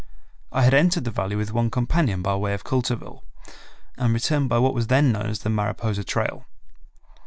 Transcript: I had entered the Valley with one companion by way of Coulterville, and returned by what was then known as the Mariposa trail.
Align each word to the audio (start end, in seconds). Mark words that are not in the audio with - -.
I 0.51 0.63
had 0.63 0.73
entered 0.73 1.03
the 1.03 1.11
Valley 1.11 1.35
with 1.35 1.53
one 1.53 1.69
companion 1.69 2.23
by 2.23 2.33
way 2.35 2.55
of 2.55 2.63
Coulterville, 2.63 3.21
and 3.99 4.15
returned 4.15 4.49
by 4.49 4.57
what 4.57 4.73
was 4.73 4.87
then 4.87 5.11
known 5.11 5.27
as 5.27 5.41
the 5.43 5.49
Mariposa 5.51 6.03
trail. 6.03 6.47